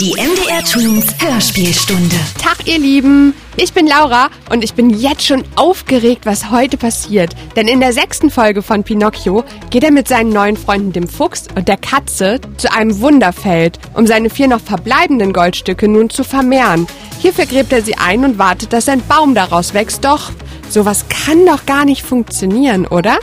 Die 0.00 0.14
MDR 0.14 0.64
Twins 0.64 1.14
Hörspielstunde. 1.18 2.16
Tag, 2.42 2.66
ihr 2.66 2.78
Lieben. 2.78 3.34
Ich 3.58 3.74
bin 3.74 3.86
Laura 3.86 4.30
und 4.48 4.64
ich 4.64 4.72
bin 4.72 4.88
jetzt 4.88 5.26
schon 5.26 5.44
aufgeregt, 5.56 6.24
was 6.24 6.50
heute 6.50 6.78
passiert. 6.78 7.34
Denn 7.54 7.68
in 7.68 7.80
der 7.80 7.92
sechsten 7.92 8.30
Folge 8.30 8.62
von 8.62 8.82
Pinocchio 8.82 9.44
geht 9.68 9.84
er 9.84 9.90
mit 9.90 10.08
seinen 10.08 10.30
neuen 10.30 10.56
Freunden, 10.56 10.94
dem 10.94 11.06
Fuchs 11.06 11.48
und 11.54 11.68
der 11.68 11.76
Katze, 11.76 12.40
zu 12.56 12.72
einem 12.72 12.98
Wunderfeld, 13.02 13.78
um 13.92 14.06
seine 14.06 14.30
vier 14.30 14.48
noch 14.48 14.62
verbleibenden 14.62 15.34
Goldstücke 15.34 15.86
nun 15.86 16.08
zu 16.08 16.24
vermehren. 16.24 16.86
Hierfür 17.18 17.44
gräbt 17.44 17.70
er 17.70 17.82
sie 17.82 17.98
ein 17.98 18.24
und 18.24 18.38
wartet, 18.38 18.72
dass 18.72 18.88
ein 18.88 19.06
Baum 19.06 19.34
daraus 19.34 19.74
wächst. 19.74 20.06
Doch, 20.06 20.30
sowas 20.70 21.04
kann 21.10 21.44
doch 21.44 21.66
gar 21.66 21.84
nicht 21.84 22.06
funktionieren, 22.06 22.86
oder? 22.86 23.18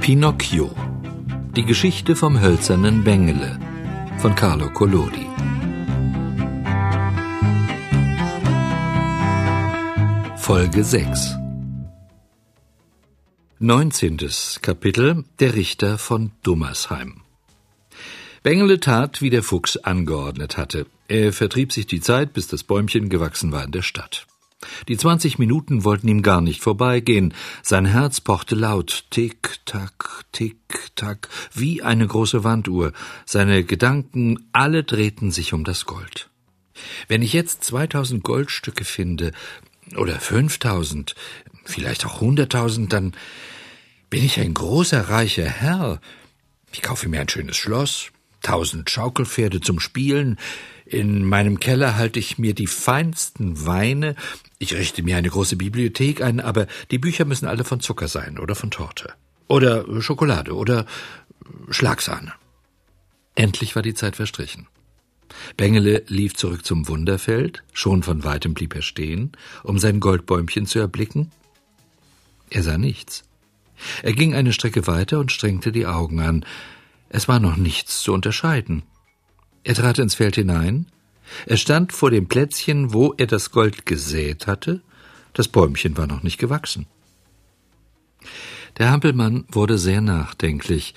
Pinocchio. 0.00 0.74
Die 1.54 1.64
Geschichte 1.64 2.16
vom 2.16 2.40
hölzernen 2.40 3.04
Bengele 3.04 3.58
von 4.18 4.34
Carlo 4.34 4.70
Collodi. 4.70 5.26
Folge 10.36 10.84
6 10.84 11.36
19. 13.58 14.18
Kapitel 14.62 15.24
Der 15.38 15.54
Richter 15.54 15.98
von 15.98 16.32
Dummersheim 16.42 17.20
Bengele 18.42 18.80
tat, 18.80 19.20
wie 19.20 19.28
der 19.28 19.42
Fuchs 19.42 19.76
angeordnet 19.76 20.56
hatte. 20.56 20.86
Er 21.08 21.34
vertrieb 21.34 21.72
sich 21.72 21.86
die 21.86 22.00
Zeit, 22.00 22.32
bis 22.32 22.46
das 22.46 22.64
Bäumchen 22.64 23.10
gewachsen 23.10 23.52
war 23.52 23.64
in 23.64 23.70
der 23.70 23.82
Stadt. 23.82 24.26
Die 24.88 24.96
zwanzig 24.96 25.38
Minuten 25.38 25.84
wollten 25.84 26.08
ihm 26.08 26.22
gar 26.22 26.40
nicht 26.40 26.60
vorbeigehen. 26.60 27.34
Sein 27.62 27.86
Herz 27.86 28.20
pochte 28.20 28.54
laut, 28.54 29.04
tick, 29.10 29.58
tack, 29.64 30.24
tick, 30.32 30.58
tack, 30.94 31.28
wie 31.54 31.82
eine 31.82 32.06
große 32.06 32.44
Wanduhr. 32.44 32.92
Seine 33.24 33.64
Gedanken 33.64 34.48
alle 34.52 34.84
drehten 34.84 35.30
sich 35.30 35.52
um 35.52 35.64
das 35.64 35.86
Gold. 35.86 36.28
Wenn 37.08 37.22
ich 37.22 37.32
jetzt 37.32 37.64
zweitausend 37.64 38.22
Goldstücke 38.22 38.84
finde, 38.84 39.32
oder 39.96 40.20
fünftausend, 40.20 41.14
vielleicht 41.64 42.06
auch 42.06 42.20
hunderttausend, 42.20 42.92
dann 42.92 43.12
bin 44.08 44.24
ich 44.24 44.40
ein 44.40 44.54
großer, 44.54 45.08
reicher 45.08 45.48
Herr. 45.48 46.00
Ich 46.72 46.82
kaufe 46.82 47.08
mir 47.08 47.20
ein 47.20 47.28
schönes 47.28 47.56
Schloss, 47.56 48.10
tausend 48.42 48.90
Schaukelpferde 48.90 49.60
zum 49.60 49.80
Spielen, 49.80 50.38
in 50.90 51.24
meinem 51.24 51.60
Keller 51.60 51.96
halte 51.96 52.18
ich 52.18 52.38
mir 52.38 52.52
die 52.52 52.66
feinsten 52.66 53.64
Weine, 53.64 54.16
ich 54.58 54.74
richte 54.74 55.02
mir 55.02 55.16
eine 55.16 55.30
große 55.30 55.56
Bibliothek 55.56 56.20
ein, 56.20 56.40
aber 56.40 56.66
die 56.90 56.98
Bücher 56.98 57.24
müssen 57.24 57.46
alle 57.46 57.64
von 57.64 57.80
Zucker 57.80 58.08
sein 58.08 58.38
oder 58.38 58.56
von 58.56 58.70
Torte. 58.70 59.14
Oder 59.46 60.02
Schokolade 60.02 60.54
oder 60.54 60.86
Schlagsahne. 61.70 62.32
Endlich 63.36 63.76
war 63.76 63.82
die 63.82 63.94
Zeit 63.94 64.16
verstrichen. 64.16 64.66
Bengele 65.56 66.02
lief 66.08 66.34
zurück 66.34 66.64
zum 66.64 66.88
Wunderfeld, 66.88 67.62
schon 67.72 68.02
von 68.02 68.24
weitem 68.24 68.52
blieb 68.54 68.74
er 68.74 68.82
stehen, 68.82 69.30
um 69.62 69.78
sein 69.78 70.00
Goldbäumchen 70.00 70.66
zu 70.66 70.80
erblicken. 70.80 71.30
Er 72.50 72.64
sah 72.64 72.78
nichts. 72.78 73.22
Er 74.02 74.12
ging 74.12 74.34
eine 74.34 74.52
Strecke 74.52 74.88
weiter 74.88 75.20
und 75.20 75.30
strengte 75.30 75.70
die 75.70 75.86
Augen 75.86 76.20
an. 76.20 76.44
Es 77.08 77.28
war 77.28 77.38
noch 77.38 77.56
nichts 77.56 78.02
zu 78.02 78.12
unterscheiden. 78.12 78.82
Er 79.64 79.74
trat 79.74 79.98
ins 79.98 80.14
Feld 80.14 80.36
hinein. 80.36 80.86
Er 81.46 81.56
stand 81.56 81.92
vor 81.92 82.10
dem 82.10 82.28
Plätzchen, 82.28 82.92
wo 82.92 83.14
er 83.16 83.26
das 83.26 83.50
Gold 83.50 83.86
gesät 83.86 84.46
hatte. 84.46 84.82
Das 85.32 85.48
Bäumchen 85.48 85.96
war 85.96 86.06
noch 86.06 86.22
nicht 86.22 86.38
gewachsen. 86.38 86.86
Der 88.78 88.90
Hampelmann 88.90 89.44
wurde 89.50 89.78
sehr 89.78 90.00
nachdenklich. 90.00 90.94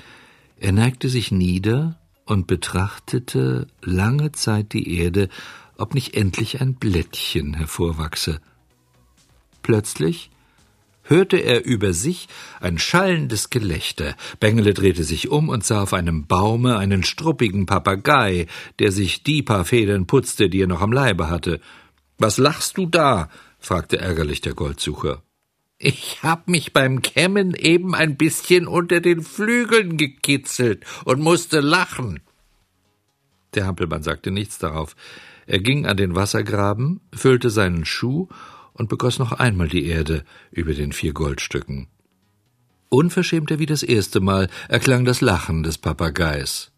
Er 0.57 0.71
neigte 0.71 1.09
sich 1.09 1.31
nieder 1.31 1.99
und 2.25 2.47
betrachtete 2.47 3.67
lange 3.81 4.31
Zeit 4.31 4.73
die 4.73 4.97
Erde, 4.97 5.29
ob 5.77 5.93
nicht 5.93 6.15
endlich 6.15 6.61
ein 6.61 6.75
Blättchen 6.75 7.53
hervorwachse. 7.53 8.39
Plötzlich 9.61 10.29
hörte 11.03 11.37
er 11.37 11.65
über 11.65 11.93
sich 11.93 12.27
ein 12.59 12.77
schallendes 12.77 13.49
Gelächter. 13.49 14.15
Bengele 14.39 14.73
drehte 14.73 15.03
sich 15.03 15.29
um 15.29 15.49
und 15.49 15.63
sah 15.63 15.83
auf 15.83 15.93
einem 15.93 16.27
Baume 16.27 16.77
einen 16.77 17.03
struppigen 17.03 17.65
Papagei, 17.65 18.47
der 18.79 18.91
sich 18.91 19.23
die 19.23 19.43
paar 19.43 19.65
Federn 19.65 20.07
putzte, 20.07 20.49
die 20.49 20.61
er 20.61 20.67
noch 20.67 20.81
am 20.81 20.91
Leibe 20.91 21.29
hatte. 21.29 21.59
Was 22.17 22.37
lachst 22.37 22.77
du 22.77 22.85
da? 22.85 23.29
fragte 23.59 23.97
ärgerlich 23.99 24.41
der 24.41 24.53
Goldsucher. 24.53 25.21
Ich 25.77 26.23
hab 26.23 26.47
mich 26.47 26.71
beim 26.71 27.01
Kämmen 27.01 27.53
eben 27.55 27.93
ein 27.93 28.15
bisschen 28.15 28.67
unter 28.67 29.01
den 29.01 29.21
Flügeln 29.21 29.97
gekitzelt 29.97 30.85
und 31.03 31.19
musste 31.19 31.59
lachen. 31.59 32.21
Der 33.53 33.67
Hampelmann 33.67 34.03
sagte 34.03 34.31
nichts 34.31 34.57
darauf. 34.57 34.95
Er 35.45 35.59
ging 35.59 35.85
an 35.85 35.97
den 35.97 36.15
Wassergraben, 36.15 37.01
füllte 37.13 37.49
seinen 37.49 37.85
Schuh 37.85 38.29
und 38.73 38.89
begoss 38.89 39.19
noch 39.19 39.31
einmal 39.31 39.67
die 39.67 39.85
Erde 39.85 40.23
über 40.51 40.73
den 40.73 40.91
vier 40.91 41.13
Goldstücken. 41.13 41.87
Unverschämter 42.89 43.59
wie 43.59 43.65
das 43.65 43.83
erste 43.83 44.19
Mal 44.19 44.49
erklang 44.67 45.05
das 45.05 45.21
Lachen 45.21 45.63
des 45.63 45.77
Papageis. 45.77 46.71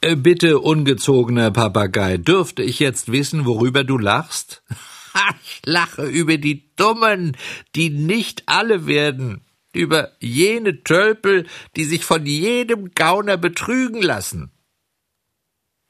Äh, 0.00 0.16
bitte, 0.16 0.58
ungezogener 0.58 1.50
Papagei, 1.50 2.18
dürfte 2.18 2.62
ich 2.62 2.78
jetzt 2.78 3.10
wissen, 3.10 3.46
worüber 3.46 3.84
du 3.84 3.96
lachst? 3.96 4.62
ich 5.44 5.62
lache 5.64 6.04
über 6.04 6.36
die 6.36 6.70
Dummen, 6.76 7.36
die 7.74 7.90
nicht 7.90 8.42
alle 8.46 8.86
werden, 8.86 9.40
über 9.72 10.12
jene 10.20 10.82
Tölpel, 10.82 11.46
die 11.76 11.84
sich 11.84 12.04
von 12.04 12.26
jedem 12.26 12.90
Gauner 12.94 13.36
betrügen 13.36 14.02
lassen. 14.02 14.50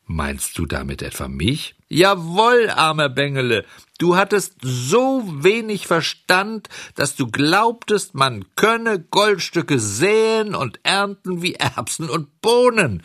Meinst 0.07 0.59
du 0.59 0.67
damit 0.67 1.03
etwa 1.03 1.29
mich? 1.29 1.77
Jawohl, 1.89 2.69
armer 2.71 3.09
Bengele, 3.09 3.65
du 3.99 4.16
hattest 4.16 4.55
so 4.62 5.22
wenig 5.27 5.87
Verstand, 5.87 6.69
dass 6.94 7.16
du 7.16 7.27
glaubtest, 7.27 8.15
man 8.15 8.44
könne 8.56 9.00
Goldstücke 9.00 9.78
säen 9.78 10.55
und 10.55 10.81
ernten 10.82 11.43
wie 11.43 11.55
Erbsen 11.55 12.10
und 12.10 12.41
Bohnen. 12.41 13.03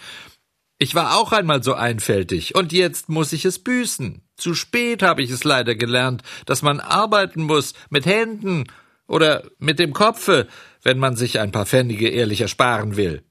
Ich 0.77 0.95
war 0.95 1.17
auch 1.17 1.33
einmal 1.33 1.61
so 1.61 1.73
einfältig, 1.73 2.55
und 2.55 2.71
jetzt 2.71 3.09
muss 3.09 3.33
ich 3.33 3.43
es 3.45 3.59
büßen. 3.59 4.21
Zu 4.37 4.55
spät 4.55 5.03
habe 5.03 5.21
ich 5.21 5.29
es 5.29 5.43
leider 5.43 5.75
gelernt, 5.75 6.23
dass 6.45 6.61
man 6.61 6.79
arbeiten 6.79 7.43
muss 7.43 7.73
mit 7.89 8.05
Händen 8.05 8.63
oder 9.05 9.43
mit 9.57 9.79
dem 9.79 9.91
Kopfe, 9.91 10.47
wenn 10.81 10.97
man 10.97 11.17
sich 11.17 11.39
ein 11.39 11.51
paar 11.51 11.65
Pfennige 11.65 12.07
ehrlich 12.07 12.39
ersparen 12.41 12.95
will. 12.95 13.23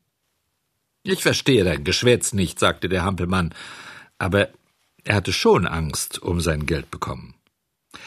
Ich 1.02 1.22
verstehe 1.22 1.64
dein 1.64 1.84
Geschwätz 1.84 2.34
nicht, 2.34 2.58
sagte 2.58 2.90
der 2.90 3.02
Hampelmann, 3.02 3.54
aber 4.18 4.50
er 5.04 5.14
hatte 5.14 5.32
schon 5.32 5.66
Angst 5.66 6.20
um 6.20 6.42
sein 6.42 6.66
Geld 6.66 6.90
bekommen. 6.90 7.34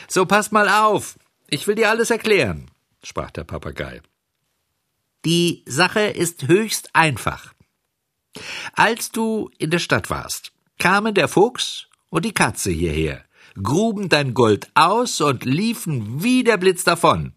So 0.07 0.25
pass 0.25 0.51
mal 0.51 0.69
auf, 0.69 1.17
ich 1.49 1.67
will 1.67 1.75
dir 1.75 1.89
alles 1.89 2.09
erklären, 2.09 2.69
sprach 3.03 3.31
der 3.31 3.43
Papagei. 3.43 4.01
Die 5.25 5.63
Sache 5.67 6.01
ist 6.01 6.47
höchst 6.47 6.89
einfach. 6.93 7.53
Als 8.73 9.11
du 9.11 9.49
in 9.57 9.69
der 9.69 9.79
Stadt 9.79 10.09
warst, 10.09 10.51
kamen 10.79 11.13
der 11.13 11.27
Fuchs 11.27 11.87
und 12.09 12.25
die 12.25 12.33
Katze 12.33 12.71
hierher, 12.71 13.23
gruben 13.61 14.09
dein 14.09 14.33
Gold 14.33 14.71
aus 14.73 15.21
und 15.21 15.45
liefen 15.45 16.23
wie 16.23 16.43
der 16.43 16.57
Blitz 16.57 16.83
davon. 16.83 17.33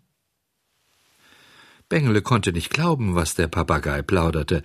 Bengele 1.88 2.22
konnte 2.22 2.52
nicht 2.52 2.70
glauben, 2.70 3.14
was 3.14 3.34
der 3.34 3.48
Papagei 3.48 4.02
plauderte. 4.02 4.62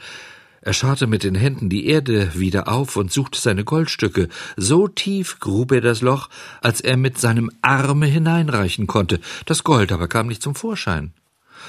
Er 0.61 0.73
scharrte 0.73 1.07
mit 1.07 1.23
den 1.23 1.35
Händen 1.35 1.69
die 1.69 1.87
Erde 1.87 2.31
wieder 2.35 2.67
auf 2.67 2.95
und 2.95 3.11
suchte 3.11 3.39
seine 3.39 3.63
Goldstücke. 3.63 4.27
So 4.57 4.87
tief 4.87 5.39
grub 5.39 5.71
er 5.71 5.81
das 5.81 6.01
Loch, 6.01 6.29
als 6.61 6.81
er 6.81 6.97
mit 6.97 7.17
seinem 7.17 7.49
Arme 7.61 8.07
hineinreichen 8.07 8.87
konnte. 8.87 9.19
Das 9.45 9.63
Gold 9.63 9.91
aber 9.91 10.07
kam 10.07 10.27
nicht 10.27 10.41
zum 10.41 10.55
Vorschein. 10.55 11.13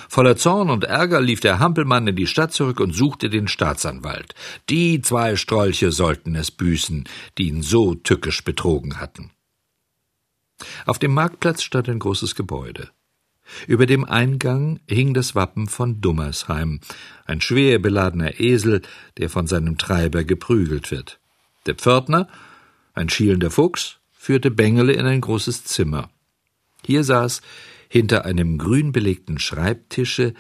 Voller 0.08 0.36
Zorn 0.36 0.70
und 0.70 0.84
Ärger 0.84 1.20
lief 1.20 1.40
der 1.40 1.58
Hampelmann 1.58 2.06
in 2.06 2.16
die 2.16 2.26
Stadt 2.26 2.52
zurück 2.52 2.80
und 2.80 2.94
suchte 2.94 3.28
den 3.28 3.48
Staatsanwalt. 3.48 4.34
Die 4.68 5.00
zwei 5.00 5.36
Strolche 5.36 5.92
sollten 5.92 6.34
es 6.34 6.50
büßen, 6.50 7.08
die 7.38 7.48
ihn 7.48 7.62
so 7.62 7.94
tückisch 7.94 8.44
betrogen 8.44 9.00
hatten. 9.00 9.30
Auf 10.86 10.98
dem 10.98 11.14
Marktplatz 11.14 11.62
stand 11.62 11.88
ein 11.88 11.98
großes 11.98 12.34
Gebäude. 12.34 12.90
Über 13.66 13.86
dem 13.86 14.04
Eingang 14.04 14.80
hing 14.86 15.14
das 15.14 15.34
Wappen 15.34 15.66
von 15.66 16.00
Dummersheim, 16.00 16.80
ein 17.26 17.40
schwer 17.40 17.78
beladener 17.78 18.40
Esel, 18.40 18.82
der 19.18 19.30
von 19.30 19.46
seinem 19.46 19.78
Treiber 19.78 20.24
geprügelt 20.24 20.90
wird. 20.90 21.20
Der 21.66 21.74
Pförtner, 21.74 22.28
ein 22.94 23.08
schielender 23.08 23.50
Fuchs, 23.50 23.98
führte 24.12 24.50
Bengele 24.50 24.92
in 24.92 25.06
ein 25.06 25.20
großes 25.20 25.64
Zimmer. 25.64 26.10
Hier 26.84 27.04
saß 27.04 27.40
hinter 27.88 28.24
einem 28.24 28.58
grünbelegten 28.58 29.38
Schreibtische 29.38 30.34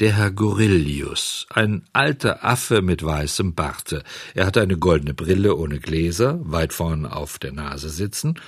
der 0.00 0.16
Herr 0.16 0.30
Gorillius, 0.30 1.46
ein 1.50 1.84
alter 1.92 2.42
Affe 2.44 2.80
mit 2.80 3.04
weißem 3.04 3.54
Barte. 3.54 4.02
Er 4.34 4.46
hatte 4.46 4.62
eine 4.62 4.78
goldene 4.78 5.12
Brille 5.12 5.54
ohne 5.54 5.78
Gläser, 5.78 6.40
weit 6.42 6.72
vorn 6.72 7.04
auf 7.04 7.38
der 7.38 7.52
Nase 7.52 7.90
sitzen 7.90 8.40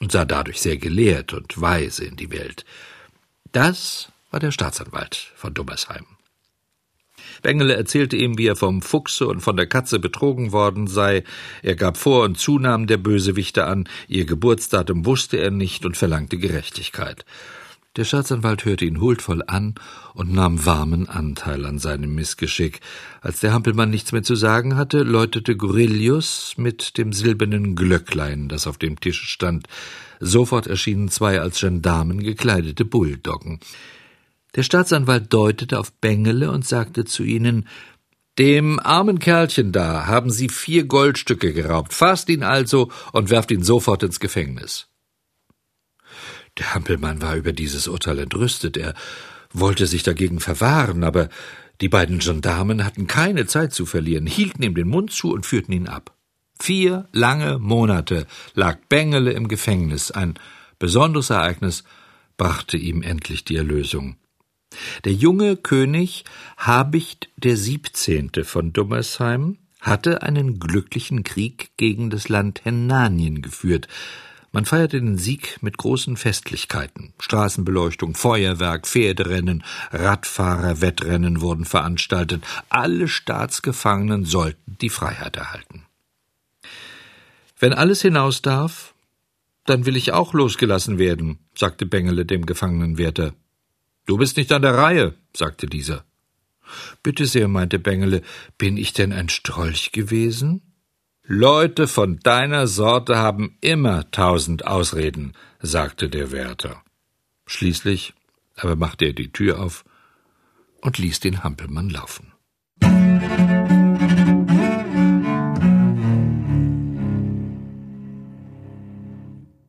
und 0.00 0.12
sah 0.12 0.26
dadurch 0.26 0.60
sehr 0.60 0.76
gelehrt 0.76 1.32
und 1.32 1.60
weise 1.60 2.04
in 2.04 2.16
die 2.16 2.30
Welt. 2.30 2.64
Das 3.52 4.12
war 4.30 4.40
der 4.40 4.52
Staatsanwalt 4.52 5.32
von 5.34 5.54
Dummersheim. 5.54 6.06
Bengele 7.42 7.74
erzählte 7.74 8.16
ihm, 8.16 8.36
wie 8.38 8.46
er 8.46 8.56
vom 8.56 8.82
Fuchse 8.82 9.26
und 9.26 9.40
von 9.40 9.56
der 9.56 9.66
Katze 9.66 9.98
betrogen 9.98 10.52
worden 10.52 10.86
sei. 10.86 11.24
Er 11.62 11.76
gab 11.76 11.96
Vor- 11.96 12.24
und 12.24 12.38
Zunahmen 12.38 12.86
der 12.86 12.96
Bösewichte 12.96 13.64
an, 13.64 13.88
ihr 14.08 14.24
Geburtsdatum 14.24 15.06
wusste 15.06 15.38
er 15.38 15.50
nicht 15.50 15.84
und 15.84 15.96
verlangte 15.96 16.38
Gerechtigkeit. 16.38 17.24
Der 17.96 18.04
Staatsanwalt 18.04 18.64
hörte 18.64 18.84
ihn 18.84 19.00
huldvoll 19.00 19.42
an 19.46 19.74
und 20.14 20.32
nahm 20.32 20.64
warmen 20.64 21.08
Anteil 21.08 21.66
an 21.66 21.78
seinem 21.78 22.14
Missgeschick. 22.14 22.80
Als 23.22 23.40
der 23.40 23.52
Hampelmann 23.52 23.90
nichts 23.90 24.12
mehr 24.12 24.22
zu 24.22 24.36
sagen 24.36 24.76
hatte, 24.76 25.02
läutete 25.02 25.56
Gorilius 25.56 26.54
mit 26.56 26.96
dem 26.96 27.12
silbernen 27.12 27.74
Glöcklein, 27.74 28.48
das 28.48 28.68
auf 28.68 28.78
dem 28.78 29.00
Tisch 29.00 29.28
stand. 29.28 29.66
Sofort 30.20 30.66
erschienen 30.66 31.08
zwei 31.08 31.40
als 31.40 31.60
Gendarmen 31.60 32.22
gekleidete 32.22 32.84
Bulldoggen. 32.84 33.60
Der 34.54 34.62
Staatsanwalt 34.62 35.32
deutete 35.32 35.78
auf 35.78 35.92
Bengele 35.92 36.50
und 36.50 36.66
sagte 36.66 37.04
zu 37.04 37.22
ihnen 37.22 37.68
Dem 38.38 38.80
armen 38.80 39.18
Kerlchen 39.18 39.72
da 39.72 40.06
haben 40.06 40.30
Sie 40.30 40.48
vier 40.48 40.84
Goldstücke 40.84 41.52
geraubt. 41.52 41.92
Fasst 41.92 42.28
ihn 42.28 42.42
also 42.42 42.90
und 43.12 43.30
werft 43.30 43.50
ihn 43.50 43.62
sofort 43.62 44.02
ins 44.02 44.20
Gefängnis. 44.20 44.88
Der 46.58 46.74
Hampelmann 46.74 47.22
war 47.22 47.36
über 47.36 47.52
dieses 47.52 47.86
Urteil 47.86 48.18
entrüstet. 48.18 48.76
Er 48.76 48.94
wollte 49.52 49.86
sich 49.86 50.02
dagegen 50.02 50.40
verwahren, 50.40 51.04
aber 51.04 51.28
die 51.80 51.88
beiden 51.88 52.18
Gendarmen 52.18 52.84
hatten 52.84 53.06
keine 53.06 53.46
Zeit 53.46 53.72
zu 53.72 53.86
verlieren, 53.86 54.26
hielten 54.26 54.62
ihm 54.62 54.74
den 54.74 54.88
Mund 54.88 55.12
zu 55.12 55.32
und 55.32 55.46
führten 55.46 55.72
ihn 55.72 55.86
ab. 55.86 56.17
Vier 56.60 57.08
lange 57.12 57.58
Monate 57.58 58.26
lag 58.54 58.78
Bengele 58.88 59.32
im 59.32 59.48
Gefängnis. 59.48 60.10
Ein 60.10 60.34
besonderes 60.78 61.30
Ereignis 61.30 61.84
brachte 62.36 62.76
ihm 62.76 63.02
endlich 63.02 63.44
die 63.44 63.56
Erlösung. 63.56 64.16
Der 65.04 65.12
junge 65.12 65.56
König 65.56 66.24
Habicht 66.56 67.30
der 67.36 67.56
Siebzehnte 67.56 68.44
von 68.44 68.72
Dummersheim 68.72 69.58
hatte 69.80 70.22
einen 70.22 70.58
glücklichen 70.58 71.22
Krieg 71.22 71.70
gegen 71.76 72.10
das 72.10 72.28
Land 72.28 72.64
Hennanien 72.64 73.40
geführt, 73.40 73.88
man 74.50 74.64
feierte 74.64 74.98
den 74.98 75.18
Sieg 75.18 75.62
mit 75.62 75.76
großen 75.76 76.16
Festlichkeiten. 76.16 77.12
Straßenbeleuchtung, 77.20 78.14
Feuerwerk, 78.14 78.86
Pferderennen, 78.86 79.62
Radfahrerwettrennen 79.92 81.42
wurden 81.42 81.66
veranstaltet. 81.66 82.42
Alle 82.70 83.08
Staatsgefangenen 83.08 84.24
sollten 84.24 84.78
die 84.80 84.88
Freiheit 84.88 85.36
erhalten. 85.36 85.84
Wenn 87.58 87.72
alles 87.72 88.02
hinaus 88.02 88.42
darf, 88.42 88.94
dann 89.64 89.84
will 89.86 89.96
ich 89.96 90.12
auch 90.12 90.32
losgelassen 90.32 90.98
werden, 90.98 91.38
sagte 91.54 91.86
Bengele 91.86 92.24
dem 92.24 92.46
Gefangenenwärter. 92.46 93.34
Du 94.06 94.16
bist 94.16 94.36
nicht 94.36 94.52
an 94.52 94.62
der 94.62 94.74
Reihe, 94.74 95.14
sagte 95.36 95.66
dieser. 95.66 96.04
Bitte 97.02 97.26
sehr, 97.26 97.48
meinte 97.48 97.78
Bengele, 97.78 98.22
bin 98.56 98.76
ich 98.76 98.92
denn 98.92 99.12
ein 99.12 99.28
Strolch 99.28 99.92
gewesen? 99.92 100.62
Leute 101.24 101.88
von 101.88 102.20
deiner 102.20 102.66
Sorte 102.66 103.18
haben 103.18 103.58
immer 103.60 104.10
tausend 104.10 104.66
Ausreden, 104.66 105.34
sagte 105.60 106.08
der 106.08 106.32
Wärter. 106.32 106.82
Schließlich 107.46 108.14
aber 108.58 108.76
machte 108.76 109.06
er 109.06 109.12
die 109.12 109.32
Tür 109.32 109.60
auf 109.60 109.84
und 110.80 110.98
ließ 110.98 111.20
den 111.20 111.42
Hampelmann 111.44 111.90
laufen. 111.90 112.32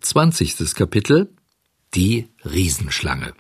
Zwanzigstes 0.02 0.76
Kapitel 0.76 1.30
Die 1.94 2.30
Riesenschlange 2.46 3.34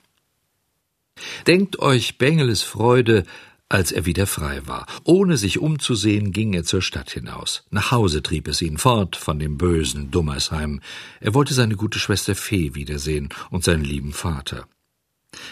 Denkt 1.47 1.79
euch 1.79 2.17
Bengeles 2.17 2.63
Freude, 2.63 3.23
als 3.69 3.93
er 3.93 4.05
wieder 4.05 4.27
frei 4.27 4.67
war. 4.67 4.85
Ohne 5.05 5.37
sich 5.37 5.59
umzusehen, 5.59 6.33
ging 6.33 6.53
er 6.53 6.65
zur 6.65 6.81
Stadt 6.81 7.11
hinaus. 7.11 7.63
Nach 7.69 7.91
Hause 7.91 8.21
trieb 8.21 8.49
es 8.49 8.61
ihn 8.61 8.77
fort 8.77 9.15
von 9.15 9.39
dem 9.39 9.57
bösen 9.57 10.11
Dummersheim. 10.11 10.81
Er 11.21 11.33
wollte 11.33 11.53
seine 11.53 11.77
gute 11.77 11.97
Schwester 11.97 12.35
Fee 12.35 12.75
wiedersehen 12.75 13.29
und 13.51 13.63
seinen 13.63 13.85
lieben 13.85 14.11
Vater. 14.11 14.67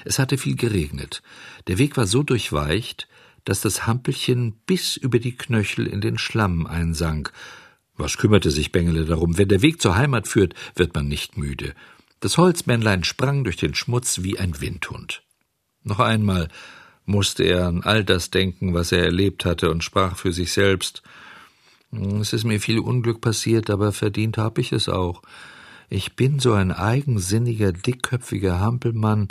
Es 0.03 0.19
hatte 0.19 0.37
viel 0.37 0.57
geregnet. 0.57 1.23
Der 1.67 1.77
Weg 1.77 1.95
war 1.95 2.05
so 2.05 2.21
durchweicht, 2.21 3.07
dass 3.45 3.61
das 3.61 3.87
Hampelchen 3.87 4.55
bis 4.65 4.97
über 4.97 5.19
die 5.19 5.37
Knöchel 5.37 5.87
in 5.87 6.01
den 6.01 6.17
Schlamm 6.17 6.67
einsank. 6.67 7.31
Was 7.97 8.17
kümmerte 8.17 8.51
sich 8.51 8.71
Bengele 8.71 9.05
darum? 9.05 9.37
Wenn 9.37 9.49
der 9.49 9.61
Weg 9.61 9.81
zur 9.81 9.97
Heimat 9.97 10.27
führt, 10.27 10.53
wird 10.75 10.93
man 10.93 11.07
nicht 11.07 11.37
müde. 11.37 11.73
Das 12.19 12.37
Holzmännlein 12.37 13.03
sprang 13.03 13.43
durch 13.43 13.57
den 13.57 13.75
Schmutz 13.75 14.23
wie 14.23 14.39
ein 14.39 14.61
Windhund. 14.61 15.23
Noch 15.83 15.99
einmal 15.99 16.49
musste 17.05 17.43
er 17.43 17.67
an 17.67 17.81
all 17.83 18.03
das 18.03 18.29
denken, 18.29 18.73
was 18.73 18.91
er 18.91 19.03
erlebt 19.03 19.45
hatte, 19.45 19.71
und 19.71 19.83
sprach 19.83 20.17
für 20.17 20.33
sich 20.33 20.51
selbst 20.51 21.01
Es 22.21 22.33
ist 22.33 22.43
mir 22.43 22.59
viel 22.59 22.79
Unglück 22.79 23.21
passiert, 23.21 23.69
aber 23.69 23.91
verdient 23.91 24.37
hab 24.37 24.57
ich 24.57 24.71
es 24.71 24.89
auch. 24.89 25.21
Ich 25.89 26.15
bin 26.15 26.39
so 26.39 26.53
ein 26.53 26.71
eigensinniger, 26.71 27.71
dickköpfiger 27.71 28.59
Hampelmann, 28.59 29.29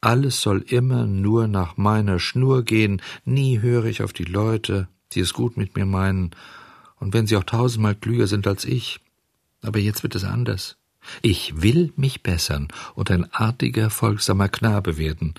alles 0.00 0.40
soll 0.40 0.62
immer 0.68 1.04
nur 1.04 1.48
nach 1.48 1.76
meiner 1.76 2.20
Schnur 2.20 2.62
gehen, 2.62 3.02
nie 3.24 3.60
höre 3.60 3.86
ich 3.86 4.02
auf 4.02 4.12
die 4.12 4.24
Leute, 4.24 4.88
die 5.12 5.20
es 5.20 5.32
gut 5.32 5.56
mit 5.56 5.74
mir 5.74 5.86
meinen, 5.86 6.30
und 6.98 7.14
wenn 7.14 7.26
sie 7.26 7.36
auch 7.36 7.44
tausendmal 7.44 7.94
klüger 7.94 8.26
sind 8.26 8.46
als 8.46 8.64
ich. 8.64 9.00
Aber 9.62 9.78
jetzt 9.78 10.02
wird 10.02 10.14
es 10.14 10.24
anders. 10.24 10.76
Ich 11.22 11.62
will 11.62 11.92
mich 11.96 12.22
bessern 12.22 12.68
und 12.94 13.10
ein 13.10 13.32
artiger, 13.32 13.90
folgsamer 13.90 14.48
Knabe 14.48 14.96
werden. 14.96 15.34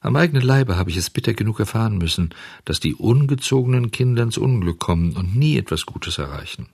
Am 0.00 0.16
eigenen 0.16 0.42
Leibe 0.42 0.76
habe 0.76 0.90
ich 0.90 0.96
es 0.96 1.10
bitter 1.10 1.34
genug 1.34 1.58
erfahren 1.58 1.98
müssen, 1.98 2.30
dass 2.64 2.78
die 2.78 2.94
ungezogenen 2.94 3.90
Kinder 3.90 4.22
ins 4.22 4.38
Unglück 4.38 4.78
kommen 4.78 5.16
und 5.16 5.36
nie 5.36 5.56
etwas 5.56 5.86
Gutes 5.86 6.18
erreichen. 6.18 6.68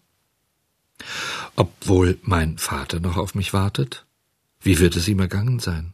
Obwohl 1.56 2.19
mein 2.23 2.59
Vater 2.59 3.01
noch 3.01 3.17
auf 3.17 3.35
mich 3.35 3.53
wartet? 3.53 4.05
Wie 4.61 4.79
wird 4.79 4.97
es 4.97 5.09
ihm 5.09 5.21
ergangen 5.21 5.59
sein? 5.59 5.94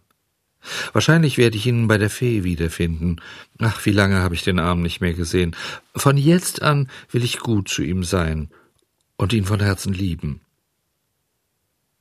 Wahrscheinlich 0.92 1.38
werde 1.38 1.56
ich 1.56 1.66
ihn 1.66 1.88
bei 1.88 1.98
der 1.98 2.10
Fee 2.10 2.44
wiederfinden. 2.44 3.20
Ach, 3.58 3.84
wie 3.86 3.92
lange 3.92 4.16
habe 4.16 4.34
ich 4.34 4.42
den 4.42 4.58
Arm 4.58 4.82
nicht 4.82 5.00
mehr 5.00 5.14
gesehen. 5.14 5.56
Von 5.94 6.16
jetzt 6.16 6.62
an 6.62 6.88
will 7.10 7.24
ich 7.24 7.38
gut 7.38 7.68
zu 7.68 7.82
ihm 7.82 8.04
sein 8.04 8.50
und 9.16 9.32
ihn 9.32 9.44
von 9.44 9.60
Herzen 9.60 9.92
lieben. 9.92 10.40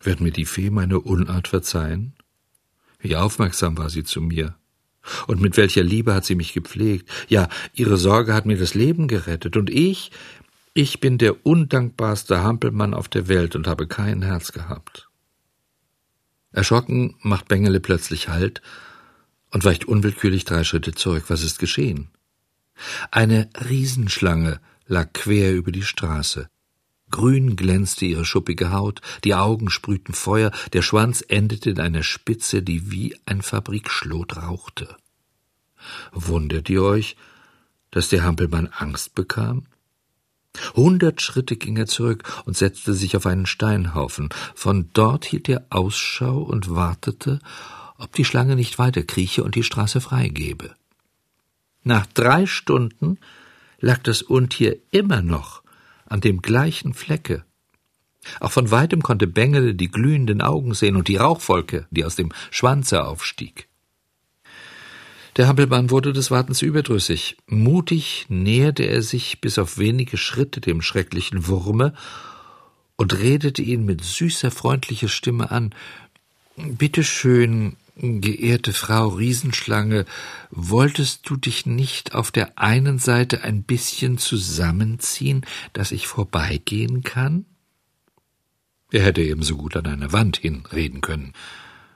Wird 0.02 0.22
mir 0.22 0.32
die 0.32 0.46
Fee 0.46 0.70
meine 0.70 1.00
Unart 1.00 1.48
verzeihen? 1.48 2.14
Wie 3.00 3.16
aufmerksam 3.16 3.78
war 3.78 3.90
sie 3.90 4.04
zu 4.04 4.22
mir. 4.22 4.56
Und 5.28 5.42
mit 5.42 5.58
welcher 5.58 5.84
Liebe 5.84 6.14
hat 6.14 6.26
sie 6.26 6.36
mich 6.36 6.54
gepflegt. 6.54 7.10
Ja, 7.30 7.48
ihre 7.74 7.98
Sorge 7.98 8.34
hat 8.34 8.46
mir 8.46 8.58
das 8.58 8.74
Leben 8.74 9.08
gerettet. 9.08 9.58
Und 9.58 9.70
ich, 9.70 10.12
ich 10.74 11.00
bin 11.00 11.18
der 11.18 11.46
undankbarste 11.46 12.44
Hampelmann 12.44 12.94
auf 12.94 13.08
der 13.08 13.28
Welt 13.28 13.56
und 13.56 13.68
habe 13.68 13.88
kein 13.88 14.22
Herz 14.22 14.51
gehabt. 14.51 15.09
Erschrocken 16.51 17.15
macht 17.22 17.48
Bengele 17.48 17.79
plötzlich 17.79 18.29
Halt 18.29 18.62
und 19.51 19.65
weicht 19.65 19.86
unwillkürlich 19.86 20.46
drei 20.46 20.63
Schritte 20.63 20.94
zurück. 20.94 21.25
Was 21.27 21.44
ist 21.44 21.60
geschehen? 21.60 22.10
Eine 23.12 23.50
Riesenschlange 23.70 24.60
lag 24.88 25.13
quer 25.13 25.53
über 25.53 25.72
die 25.72 25.84
Straße. 25.84 26.50
Grün 27.12 27.56
glänzte 27.56 28.06
ihre 28.06 28.25
schuppige 28.25 28.72
Haut, 28.72 29.01
die 29.24 29.34
Augen 29.34 29.70
sprühten 29.70 30.13
Feuer, 30.13 30.51
der 30.74 30.84
Schwanz 30.84 31.24
endete 31.27 31.72
in 31.72 31.79
einer 31.79 32.03
Spitze, 32.03 32.62
die 32.62 32.91
wie 32.91 33.15
ein 33.25 33.41
Fabrikschlot 33.41 34.38
rauchte. 34.38 34.96
Wundert 36.12 36.70
ihr 36.70 36.84
euch, 36.84 37.15
dass 37.89 38.10
der 38.10 38.24
Hampelmann 38.24 38.68
Angst 38.68 39.15
bekam? 39.15 39.65
Hundert 40.75 41.22
Schritte 41.22 41.56
ging 41.56 41.77
er 41.77 41.88
zurück 41.88 42.24
und 42.46 42.58
setzte 42.58 42.94
sich 42.94 43.15
auf 43.15 43.25
einen 43.25 43.46
Steinhaufen. 43.46 44.29
Von 44.56 44.89
dort 44.94 45.25
hielt 45.25 45.48
er 45.48 45.65
Ausschau 45.70 46.39
und 46.39 46.74
wartete, 46.74 47.39
ob 47.98 48.13
die 48.13 48.25
Schlange 48.25 48.56
nicht 48.56 48.79
weiterkrieche 48.79 49.44
und 49.44 49.56
die 49.56 49.63
Straße 49.63 50.01
freigebe. 50.01 50.74
Nach 51.84 52.06
drei 52.08 52.46
Stunden 52.46 53.18
lag 53.79 54.00
das 54.00 54.22
Untier 54.22 54.77
immer 54.91 55.22
noch 55.22 55.62
an 56.06 56.22
dem 56.22 56.41
gleichen 56.41 56.94
Flecke. 56.94 57.46
Auch 58.39 58.51
von 58.51 58.70
weitem 58.72 59.01
konnte 59.01 59.27
Bengele 59.27 59.75
die 59.75 59.89
glühenden 59.89 60.41
Augen 60.41 60.74
sehen 60.74 60.96
und 60.96 61.08
die 61.08 61.15
Rauchwolke, 61.15 61.88
die 61.89 62.03
aus 62.03 62.15
dem 62.15 62.32
Schwanze 62.51 63.06
aufstieg. 63.06 63.69
Der 65.39 65.48
Hampelmann 65.48 65.89
wurde 65.89 66.12
des 66.12 66.31
Wartens 66.31 66.62
überdrüssig. 66.62 67.38
Mutig 67.48 68.25
näherte 68.27 68.84
er 68.84 69.01
sich 69.01 69.39
bis 69.39 69.58
auf 69.58 69.77
wenige 69.77 70.17
Schritte 70.17 70.60
dem 70.60 70.81
schrecklichen 70.81 71.48
Wurme 71.48 71.93
und 72.98 73.17
redete 73.17 73.62
ihn 73.62 73.86
mit 73.86 74.03
süßer, 74.03 74.51
freundlicher 74.51 75.08
Stimme 75.08 75.50
an. 75.50 75.74
Bitte 76.58 77.05
schön, 77.05 77.77
Geehrte 77.96 78.74
Frau 78.74 79.08
Riesenschlange, 79.08 80.05
wolltest 80.51 81.29
du 81.29 81.38
dich 81.38 81.65
nicht 81.65 82.15
auf 82.15 82.31
der 82.31 82.58
einen 82.58 83.00
Seite 83.00 83.41
ein 83.41 83.63
bisschen 83.63 84.17
zusammenziehen, 84.17 85.46
dass 85.72 85.93
ich 85.93 86.05
vorbeigehen 86.05 87.01
kann? 87.03 87.46
Er 88.91 89.03
hätte 89.03 89.22
ebenso 89.22 89.55
gut 89.55 89.77
an 89.77 89.88
einer 89.88 90.12
Wand 90.12 90.36
hinreden 90.36 91.00
können. 91.00 91.31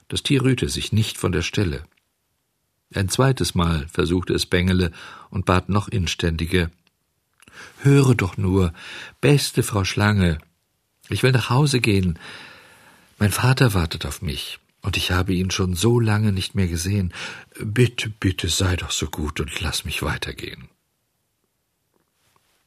Das 0.07 0.23
Tier 0.23 0.43
rührte 0.43 0.69
sich 0.69 0.93
nicht 0.93 1.17
von 1.17 1.33
der 1.33 1.41
Stelle. 1.41 1.83
Ein 2.95 3.09
zweites 3.09 3.55
Mal 3.55 3.87
versuchte 3.87 4.33
es 4.33 4.45
Bengele 4.45 4.91
und 5.29 5.45
bat 5.45 5.69
noch 5.69 5.87
inständiger. 5.87 6.69
Höre 7.81 8.15
doch 8.15 8.37
nur, 8.37 8.73
beste 9.21 9.63
Frau 9.63 9.83
Schlange, 9.83 10.39
ich 11.09 11.23
will 11.23 11.31
nach 11.31 11.49
Hause 11.49 11.79
gehen. 11.79 12.17
Mein 13.19 13.31
Vater 13.31 13.73
wartet 13.73 14.05
auf 14.05 14.21
mich, 14.21 14.59
und 14.81 14.97
ich 14.97 15.11
habe 15.11 15.33
ihn 15.33 15.51
schon 15.51 15.75
so 15.75 15.99
lange 15.99 16.31
nicht 16.31 16.55
mehr 16.55 16.67
gesehen. 16.67 17.13
Bitte, 17.59 18.09
bitte 18.09 18.47
sei 18.49 18.75
doch 18.75 18.91
so 18.91 19.07
gut 19.07 19.39
und 19.39 19.59
lass 19.61 19.85
mich 19.85 20.01
weitergehen. 20.01 20.69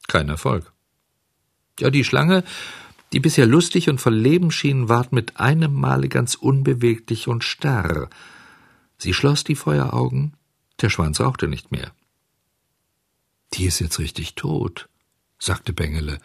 Kein 0.06 0.28
Erfolg. 0.28 0.73
Ja, 1.80 1.90
die 1.90 2.04
Schlange, 2.04 2.45
die 3.12 3.21
bisher 3.21 3.47
lustig 3.47 3.88
und 3.88 4.00
voll 4.00 4.14
Leben 4.14 4.50
schien, 4.50 4.88
ward 4.88 5.12
mit 5.12 5.38
einem 5.38 5.75
Male 5.75 6.09
ganz 6.09 6.35
unbeweglich 6.35 7.28
und 7.28 7.45
starr. 7.45 8.09
Sie 8.99 9.15
schloss 9.15 9.45
die 9.45 9.57
Feueraugen, 9.57 10.35
der 10.81 10.91
Schwanz 10.91 11.21
rauchte 11.21 11.49
nicht 11.49 11.73
mehr. 11.73 11.93
Die 13.55 13.65
ist 13.65 13.81
jetzt 13.81 13.99
richtig 13.99 14.35
tot, 14.35 14.88
sagte 15.38 15.73
Bengele 15.73 16.19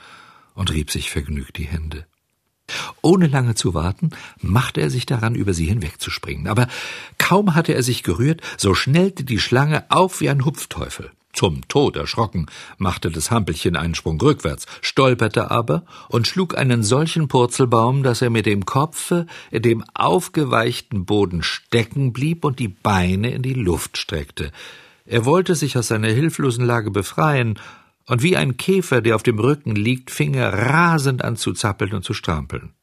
und 0.53 0.71
rieb 0.71 0.91
sich 0.91 1.09
vergnügt 1.09 1.57
die 1.57 1.67
Hände. 1.67 2.05
Ohne 3.01 3.27
lange 3.27 3.55
zu 3.55 3.73
warten, 3.73 4.11
machte 4.39 4.81
er 4.81 4.89
sich 4.89 5.05
daran, 5.05 5.35
über 5.35 5.53
sie 5.53 5.65
hinwegzuspringen. 5.65 6.47
Aber 6.47 6.67
kaum 7.17 7.55
hatte 7.55 7.73
er 7.73 7.83
sich 7.83 8.03
gerührt, 8.03 8.41
so 8.57 8.73
schnellte 8.73 9.23
die 9.23 9.39
Schlange 9.39 9.89
auf 9.89 10.21
wie 10.21 10.29
ein 10.29 10.45
Hupfteufel. 10.45 11.11
Zum 11.41 11.67
Tod 11.67 11.95
erschrocken, 11.95 12.45
machte 12.77 13.09
das 13.09 13.31
Hampelchen 13.31 13.75
einen 13.75 13.95
Sprung 13.95 14.21
rückwärts, 14.21 14.67
stolperte 14.81 15.49
aber 15.49 15.85
und 16.07 16.27
schlug 16.27 16.55
einen 16.55 16.83
solchen 16.83 17.29
Purzelbaum, 17.29 18.03
dass 18.03 18.21
er 18.21 18.29
mit 18.29 18.45
dem 18.45 18.63
Kopfe 18.63 19.25
in 19.49 19.63
dem 19.63 19.83
aufgeweichten 19.95 21.05
Boden 21.05 21.41
stecken 21.41 22.13
blieb 22.13 22.45
und 22.45 22.59
die 22.59 22.67
Beine 22.67 23.31
in 23.31 23.41
die 23.41 23.55
Luft 23.55 23.97
streckte. 23.97 24.51
Er 25.07 25.25
wollte 25.25 25.55
sich 25.55 25.75
aus 25.79 25.87
seiner 25.87 26.09
hilflosen 26.09 26.63
Lage 26.63 26.91
befreien, 26.91 27.57
und 28.05 28.21
wie 28.21 28.37
ein 28.37 28.57
Käfer, 28.57 29.01
der 29.01 29.15
auf 29.15 29.23
dem 29.23 29.39
Rücken 29.39 29.75
liegt, 29.75 30.11
fing 30.11 30.35
er 30.35 30.53
rasend 30.53 31.23
an 31.23 31.37
zu 31.37 31.53
zappeln 31.53 31.93
und 31.93 32.05
zu 32.05 32.13
strampeln. 32.13 32.75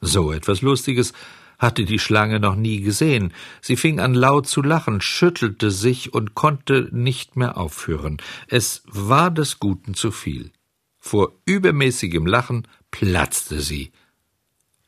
So 0.00 0.32
etwas 0.32 0.62
Lustiges 0.62 1.12
hatte 1.58 1.84
die 1.84 1.98
Schlange 1.98 2.40
noch 2.40 2.56
nie 2.56 2.80
gesehen. 2.80 3.32
Sie 3.60 3.76
fing 3.76 4.00
an 4.00 4.14
laut 4.14 4.46
zu 4.46 4.62
lachen, 4.62 5.00
schüttelte 5.00 5.70
sich 5.70 6.12
und 6.14 6.34
konnte 6.34 6.88
nicht 6.92 7.36
mehr 7.36 7.56
aufhören. 7.56 8.18
Es 8.48 8.82
war 8.86 9.30
des 9.30 9.58
Guten 9.58 9.94
zu 9.94 10.10
viel. 10.10 10.50
Vor 10.98 11.32
übermäßigem 11.44 12.26
Lachen 12.26 12.66
platzte 12.90 13.60
sie. 13.60 13.92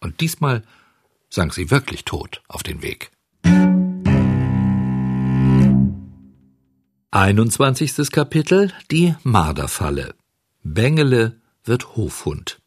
Und 0.00 0.20
diesmal 0.20 0.62
sank 1.30 1.54
sie 1.54 1.70
wirklich 1.70 2.04
tot 2.04 2.42
auf 2.48 2.62
den 2.62 2.82
Weg. 2.82 3.10
21. 7.10 8.10
Kapitel 8.10 8.72
Die 8.90 9.14
Marderfalle 9.22 10.14
Bengele 10.62 11.40
wird 11.64 11.96
Hofhund 11.96 12.60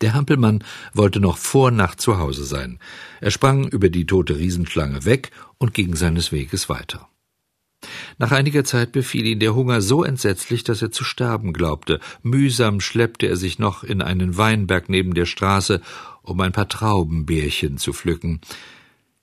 der 0.00 0.14
Hampelmann 0.14 0.64
wollte 0.94 1.20
noch 1.20 1.36
vor 1.36 1.70
Nacht 1.70 2.00
zu 2.00 2.18
Hause 2.18 2.44
sein. 2.44 2.78
Er 3.20 3.30
sprang 3.30 3.68
über 3.68 3.88
die 3.88 4.06
tote 4.06 4.36
Riesenschlange 4.38 5.04
weg 5.04 5.30
und 5.58 5.74
ging 5.74 5.94
seines 5.94 6.32
Weges 6.32 6.68
weiter. 6.68 7.08
Nach 8.18 8.30
einiger 8.30 8.64
Zeit 8.64 8.92
befiel 8.92 9.26
ihn 9.26 9.40
der 9.40 9.54
Hunger 9.54 9.80
so 9.80 10.04
entsetzlich, 10.04 10.64
dass 10.64 10.82
er 10.82 10.92
zu 10.92 11.04
sterben 11.04 11.52
glaubte. 11.52 12.00
Mühsam 12.22 12.80
schleppte 12.80 13.26
er 13.26 13.36
sich 13.36 13.58
noch 13.58 13.82
in 13.82 14.02
einen 14.02 14.36
Weinberg 14.36 14.88
neben 14.88 15.14
der 15.14 15.26
Straße, 15.26 15.80
um 16.22 16.40
ein 16.40 16.52
paar 16.52 16.68
Traubenbeerchen 16.68 17.78
zu 17.78 17.92
pflücken. 17.92 18.40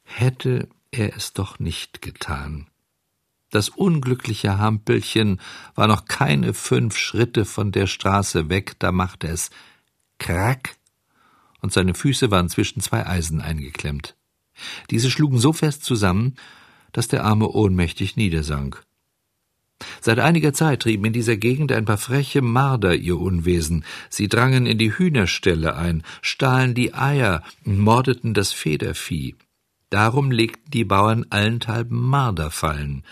Hätte 0.03 0.67
er 0.91 1.15
es 1.15 1.33
doch 1.33 1.59
nicht 1.59 2.01
getan. 2.01 2.67
Das 3.51 3.69
unglückliche 3.69 4.59
Hampelchen 4.59 5.39
war 5.73 5.88
noch 5.88 6.05
keine 6.05 6.53
fünf 6.53 6.97
Schritte 6.97 7.45
von 7.45 7.71
der 7.71 7.88
Straße 7.88 8.49
weg, 8.49 8.73
da 8.79 8.91
machte 8.91 9.27
es 9.27 9.49
Krack, 10.19 10.75
und 11.61 11.73
seine 11.73 11.93
Füße 11.93 12.31
waren 12.31 12.49
zwischen 12.49 12.81
zwei 12.81 13.05
Eisen 13.05 13.41
eingeklemmt. 13.41 14.15
Diese 14.89 15.11
schlugen 15.11 15.39
so 15.39 15.53
fest 15.53 15.83
zusammen, 15.83 16.35
dass 16.91 17.07
der 17.07 17.23
Arme 17.23 17.49
ohnmächtig 17.49 18.15
niedersank. 18.15 18.83
Seit 20.01 20.19
einiger 20.19 20.53
Zeit 20.53 20.81
trieben 20.81 21.05
in 21.05 21.13
dieser 21.13 21.38
Gegend 21.38 21.71
ein 21.71 21.85
paar 21.85 21.97
freche 21.97 22.41
Marder 22.41 22.95
ihr 22.95 23.17
Unwesen. 23.17 23.85
Sie 24.09 24.27
drangen 24.27 24.65
in 24.65 24.77
die 24.77 24.97
Hühnerställe 24.97 25.75
ein, 25.75 26.03
stahlen 26.21 26.73
die 26.73 26.93
Eier 26.93 27.43
und 27.65 27.79
mordeten 27.79 28.33
das 28.33 28.51
Federvieh. 28.51 29.35
Darum 29.89 30.31
legten 30.31 30.69
die 30.71 30.83
Bauern 30.83 31.25
allenthalben 31.29 31.99
Marderfallen. 31.99 33.03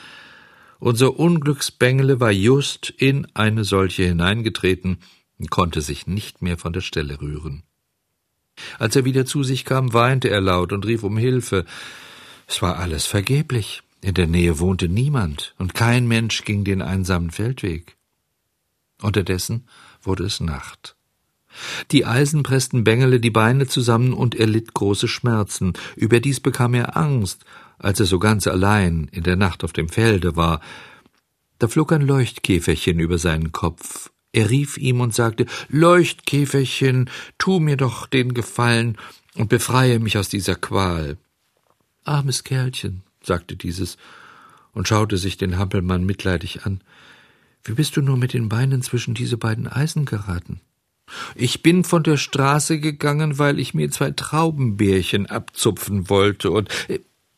Unser 0.79 1.17
Unglücksbengele 1.17 2.19
war 2.19 2.31
just 2.31 2.89
in 2.89 3.27
eine 3.33 3.63
solche 3.63 4.03
hineingetreten 4.03 4.99
und 5.39 5.49
konnte 5.49 5.81
sich 5.81 6.07
nicht 6.07 6.41
mehr 6.41 6.57
von 6.57 6.73
der 6.73 6.81
Stelle 6.81 7.21
rühren. 7.21 7.63
Als 8.79 8.95
er 8.95 9.05
wieder 9.05 9.25
zu 9.25 9.43
sich 9.43 9.65
kam, 9.65 9.93
weinte 9.93 10.29
er 10.29 10.41
laut 10.41 10.73
und 10.73 10.85
rief 10.85 11.03
um 11.03 11.17
Hilfe. 11.17 11.65
Es 12.47 12.61
war 12.61 12.77
alles 12.77 13.05
vergeblich. 13.05 13.83
In 14.01 14.13
der 14.13 14.27
Nähe 14.27 14.59
wohnte 14.59 14.87
niemand, 14.87 15.55
und 15.57 15.73
kein 15.73 16.07
Mensch 16.07 16.43
ging 16.43 16.63
den 16.63 16.81
einsamen 16.81 17.31
Feldweg. 17.31 17.97
Unterdessen 19.01 19.67
wurde 20.01 20.23
es 20.23 20.39
Nacht. 20.39 20.95
Die 21.91 22.05
Eisen 22.05 22.43
pressten 22.43 22.83
Bengele 22.83 23.19
die 23.19 23.31
Beine 23.31 23.67
zusammen, 23.67 24.13
und 24.13 24.35
er 24.35 24.47
litt 24.47 24.73
große 24.73 25.07
Schmerzen. 25.07 25.73
Überdies 25.95 26.39
bekam 26.39 26.73
er 26.75 26.95
Angst, 26.95 27.43
als 27.79 27.99
er 27.99 28.05
so 28.05 28.19
ganz 28.19 28.47
allein 28.47 29.07
in 29.11 29.23
der 29.23 29.35
Nacht 29.35 29.63
auf 29.63 29.73
dem 29.73 29.89
Felde 29.89 30.35
war. 30.35 30.61
Da 31.59 31.67
flog 31.67 31.91
ein 31.91 32.01
Leuchtkäferchen 32.01 32.99
über 32.99 33.17
seinen 33.17 33.51
Kopf, 33.51 34.11
er 34.37 34.51
rief 34.51 34.77
ihm 34.77 35.01
und 35.01 35.15
sagte 35.15 35.47
Leuchtkäferchen, 35.69 37.09
tu 37.39 37.59
mir 37.59 37.75
doch 37.75 38.05
den 38.05 38.35
Gefallen 38.35 38.95
und 39.33 39.49
befreie 39.49 39.97
mich 39.97 40.15
aus 40.15 40.29
dieser 40.29 40.53
Qual. 40.53 41.17
Armes 42.03 42.43
Kerlchen, 42.43 43.01
sagte 43.23 43.55
dieses 43.55 43.97
und 44.73 44.87
schaute 44.87 45.17
sich 45.17 45.37
den 45.37 45.57
Hampelmann 45.57 46.05
mitleidig 46.05 46.67
an. 46.67 46.81
Wie 47.63 47.73
bist 47.73 47.97
du 47.97 48.03
nur 48.03 48.15
mit 48.15 48.33
den 48.33 48.47
Beinen 48.47 48.83
zwischen 48.83 49.15
diese 49.15 49.37
beiden 49.37 49.67
Eisen 49.67 50.05
geraten? 50.05 50.61
Ich 51.33 51.63
bin 51.63 51.83
von 51.83 52.03
der 52.03 52.17
Straße 52.17 52.79
gegangen, 52.79 53.39
weil 53.39 53.59
ich 53.59 53.73
mir 53.73 53.89
zwei 53.89 54.11
Traubenbeerchen 54.11 55.25
abzupfen 55.25 56.09
wollte, 56.09 56.51
und 56.51 56.69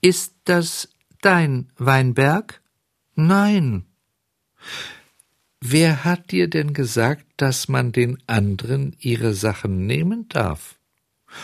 ist 0.01 0.33
das 0.43 0.89
dein 1.21 1.69
Weinberg? 1.77 2.61
Nein. 3.15 3.85
Wer 5.61 6.05
hat 6.05 6.31
dir 6.31 6.49
denn 6.49 6.73
gesagt, 6.73 7.25
dass 7.37 7.67
man 7.67 7.91
den 7.91 8.17
anderen 8.27 8.95
ihre 8.99 9.33
Sachen 9.33 9.85
nehmen 9.85 10.29
darf? 10.29 10.79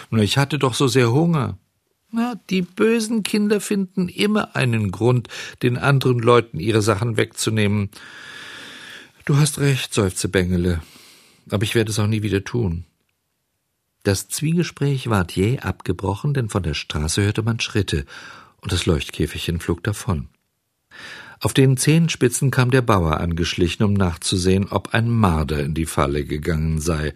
Na, 0.09 0.21
ich 0.21 0.37
hatte 0.37 0.57
doch 0.57 0.73
so 0.73 0.87
sehr 0.87 1.11
Hunger. 1.11 1.57
Na, 2.11 2.35
die 2.49 2.61
bösen 2.61 3.23
Kinder 3.23 3.59
finden 3.59 4.07
immer 4.07 4.55
einen 4.55 4.91
Grund, 4.91 5.27
den 5.63 5.77
anderen 5.77 6.19
Leuten 6.19 6.59
ihre 6.59 6.81
Sachen 6.81 7.17
wegzunehmen. 7.17 7.89
Du 9.25 9.37
hast 9.37 9.59
recht, 9.59 9.93
seufzte 9.93 10.29
Bengele, 10.29 10.81
aber 11.49 11.63
ich 11.63 11.75
werde 11.75 11.91
es 11.91 11.99
auch 11.99 12.07
nie 12.07 12.23
wieder 12.23 12.43
tun. 12.43 12.85
Das 14.03 14.29
Zwiegespräch 14.29 15.09
ward 15.09 15.35
jäh 15.35 15.59
abgebrochen, 15.59 16.33
denn 16.33 16.47
von 16.47 16.63
der 16.63 16.75
Straße 16.75 17.23
hörte 17.23 17.41
man 17.41 17.59
Schritte, 17.59 18.05
und 18.61 18.71
das 18.71 18.85
Leuchtkäferchen 18.85 19.59
flog 19.59 19.83
davon. 19.83 20.29
Auf 21.41 21.53
den 21.53 21.77
Zehenspitzen 21.77 22.51
kam 22.51 22.71
der 22.71 22.81
Bauer 22.81 23.19
angeschlichen, 23.19 23.83
um 23.85 23.93
nachzusehen, 23.93 24.67
ob 24.69 24.93
ein 24.93 25.09
Marder 25.09 25.59
in 25.61 25.73
die 25.73 25.85
Falle 25.85 26.25
gegangen 26.25 26.79
sei. 26.79 27.13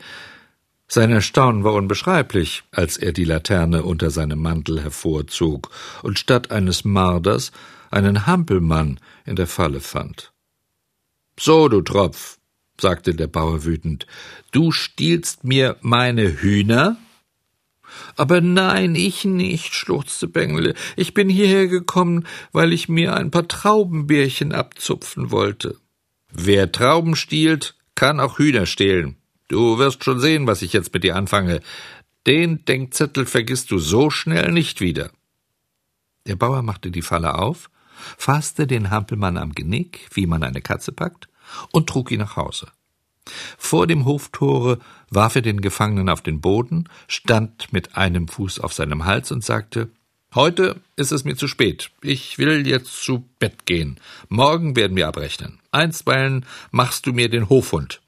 Sein 0.87 1.11
Erstaunen 1.11 1.63
war 1.63 1.73
unbeschreiblich, 1.73 2.63
als 2.71 2.97
er 2.97 3.11
die 3.11 3.23
Laterne 3.23 3.83
unter 3.83 4.09
seinem 4.09 4.41
Mantel 4.41 4.81
hervorzog 4.81 5.69
und 6.01 6.17
statt 6.17 6.51
eines 6.51 6.83
Marders 6.83 7.51
einen 7.91 8.25
Hampelmann 8.25 8.99
in 9.25 9.35
der 9.35 9.47
Falle 9.47 9.81
fand. 9.81 10.31
So, 11.39 11.69
du 11.69 11.81
Tropf, 11.81 12.39
sagte 12.81 13.13
der 13.13 13.27
Bauer 13.27 13.65
wütend, 13.65 14.07
du 14.51 14.71
stiehlst 14.71 15.43
mir 15.43 15.77
meine 15.81 16.41
Hühner? 16.41 16.97
Aber 18.15 18.41
nein, 18.41 18.95
ich 18.95 19.25
nicht, 19.25 19.73
schluchzte 19.73 20.27
Bengele. 20.27 20.73
Ich 20.95 21.13
bin 21.13 21.29
hierher 21.29 21.67
gekommen, 21.67 22.25
weil 22.51 22.73
ich 22.73 22.89
mir 22.89 23.15
ein 23.15 23.31
paar 23.31 23.47
Traubenbeerchen 23.47 24.51
abzupfen 24.51 25.31
wollte. 25.31 25.77
Wer 26.31 26.71
Trauben 26.71 27.15
stiehlt, 27.15 27.75
kann 27.95 28.19
auch 28.19 28.37
Hühner 28.37 28.65
stehlen. 28.65 29.17
Du 29.47 29.79
wirst 29.79 30.03
schon 30.03 30.19
sehen, 30.19 30.47
was 30.47 30.61
ich 30.61 30.73
jetzt 30.73 30.93
mit 30.93 31.03
dir 31.03 31.15
anfange. 31.15 31.59
Den 32.27 32.63
Denkzettel 32.65 33.25
vergisst 33.25 33.71
du 33.71 33.79
so 33.79 34.09
schnell 34.09 34.51
nicht 34.51 34.81
wieder. 34.81 35.11
Der 36.27 36.35
Bauer 36.35 36.61
machte 36.61 36.91
die 36.91 37.01
Falle 37.01 37.35
auf, 37.35 37.69
fasste 38.17 38.67
den 38.67 38.91
Hampelmann 38.91 39.37
am 39.37 39.53
Genick, 39.53 40.07
wie 40.13 40.27
man 40.27 40.43
eine 40.43 40.61
Katze 40.61 40.91
packt, 40.91 41.27
und 41.71 41.87
trug 41.87 42.11
ihn 42.11 42.19
nach 42.19 42.35
Hause. 42.35 42.67
Vor 43.69 43.85
dem 43.85 44.05
Hoftore 44.05 44.79
warf 45.11 45.35
er 45.35 45.43
den 45.43 45.61
Gefangenen 45.61 46.09
auf 46.09 46.23
den 46.23 46.41
Boden, 46.41 46.89
stand 47.07 47.71
mit 47.71 47.95
einem 47.95 48.27
Fuß 48.27 48.59
auf 48.61 48.73
seinem 48.73 49.05
Hals 49.05 49.31
und 49.31 49.43
sagte 49.45 49.89
Heute 50.33 50.81
ist 50.95 51.11
es 51.11 51.23
mir 51.23 51.35
zu 51.35 51.47
spät. 51.47 51.91
Ich 52.01 52.39
will 52.39 52.65
jetzt 52.65 53.03
zu 53.03 53.29
Bett 53.37 53.67
gehen. 53.67 53.99
Morgen 54.27 54.75
werden 54.75 54.97
wir 54.97 55.07
abrechnen. 55.07 55.59
Einstweilen 55.69 56.47
machst 56.71 57.05
du 57.05 57.13
mir 57.13 57.29
den 57.29 57.47
Hofhund. 57.47 58.01